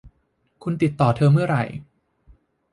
[0.63, 1.63] คุณติดต่อเธอเมื่อไหร่